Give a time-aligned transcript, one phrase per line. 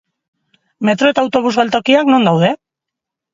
[0.89, 2.51] Metro eta autobus geltokiak non daude?